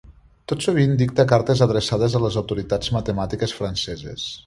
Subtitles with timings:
[0.51, 4.31] Tot sovint dicta cartes adreçades a les autoritats matemàtiques franceses.